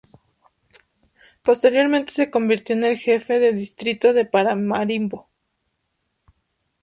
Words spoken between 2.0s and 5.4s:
se convirtió en jefe del Distrito de Paramaribo.